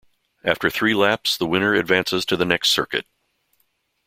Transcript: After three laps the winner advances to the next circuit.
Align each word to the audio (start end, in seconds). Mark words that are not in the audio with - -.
After 0.43 0.71
three 0.71 0.95
laps 0.95 1.37
the 1.37 1.45
winner 1.45 1.75
advances 1.75 2.25
to 2.25 2.35
the 2.35 2.43
next 2.43 2.71
circuit. 2.71 3.05